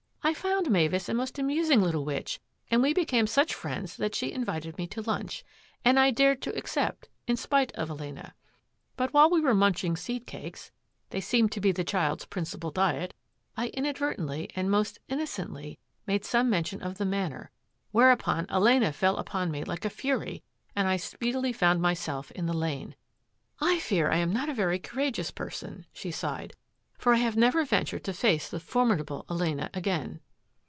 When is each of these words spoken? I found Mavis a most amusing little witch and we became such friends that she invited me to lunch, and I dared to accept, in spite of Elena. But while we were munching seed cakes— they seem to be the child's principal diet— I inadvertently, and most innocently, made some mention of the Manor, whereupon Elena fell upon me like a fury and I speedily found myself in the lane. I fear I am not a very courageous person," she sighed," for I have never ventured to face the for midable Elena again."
I 0.23 0.35
found 0.35 0.69
Mavis 0.69 1.09
a 1.09 1.15
most 1.15 1.39
amusing 1.39 1.81
little 1.81 2.05
witch 2.05 2.39
and 2.69 2.81
we 2.83 2.93
became 2.93 3.25
such 3.25 3.55
friends 3.55 3.97
that 3.97 4.13
she 4.13 4.31
invited 4.31 4.77
me 4.77 4.85
to 4.87 5.01
lunch, 5.01 5.43
and 5.83 5.99
I 5.99 6.11
dared 6.11 6.43
to 6.43 6.55
accept, 6.55 7.09
in 7.25 7.35
spite 7.35 7.71
of 7.71 7.89
Elena. 7.89 8.35
But 8.95 9.13
while 9.15 9.31
we 9.31 9.41
were 9.41 9.55
munching 9.55 9.97
seed 9.97 10.27
cakes— 10.27 10.71
they 11.09 11.21
seem 11.21 11.49
to 11.49 11.59
be 11.59 11.71
the 11.71 11.83
child's 11.83 12.25
principal 12.25 12.69
diet— 12.69 13.15
I 13.57 13.69
inadvertently, 13.69 14.51
and 14.55 14.69
most 14.69 14.99
innocently, 15.09 15.79
made 16.05 16.23
some 16.23 16.51
mention 16.51 16.83
of 16.83 16.99
the 16.99 17.05
Manor, 17.05 17.49
whereupon 17.89 18.45
Elena 18.49 18.93
fell 18.93 19.17
upon 19.17 19.49
me 19.49 19.63
like 19.63 19.85
a 19.85 19.89
fury 19.89 20.43
and 20.75 20.87
I 20.87 20.97
speedily 20.97 21.51
found 21.51 21.81
myself 21.81 22.29
in 22.31 22.45
the 22.45 22.53
lane. 22.53 22.95
I 23.59 23.79
fear 23.79 24.11
I 24.11 24.17
am 24.17 24.31
not 24.31 24.49
a 24.49 24.53
very 24.53 24.77
courageous 24.77 25.31
person," 25.31 25.87
she 25.91 26.11
sighed," 26.11 26.53
for 27.01 27.15
I 27.15 27.17
have 27.17 27.35
never 27.35 27.65
ventured 27.65 28.03
to 28.03 28.13
face 28.13 28.47
the 28.47 28.59
for 28.59 28.85
midable 28.85 29.25
Elena 29.27 29.71
again." 29.73 30.19